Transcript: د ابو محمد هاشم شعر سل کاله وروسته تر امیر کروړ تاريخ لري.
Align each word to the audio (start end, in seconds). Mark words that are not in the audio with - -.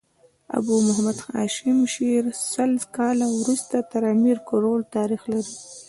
د 0.03 0.03
ابو 0.57 0.75
محمد 0.87 1.17
هاشم 1.27 1.77
شعر 1.93 2.23
سل 2.51 2.71
کاله 2.97 3.27
وروسته 3.39 3.75
تر 3.91 4.01
امیر 4.13 4.37
کروړ 4.49 4.79
تاريخ 4.95 5.21
لري. 5.31 5.53